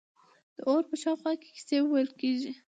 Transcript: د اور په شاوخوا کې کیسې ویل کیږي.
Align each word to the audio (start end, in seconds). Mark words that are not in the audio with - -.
د 0.55 0.57
اور 0.69 0.83
په 0.89 0.95
شاوخوا 1.01 1.33
کې 1.41 1.47
کیسې 1.55 1.77
ویل 1.81 2.09
کیږي. 2.19 2.51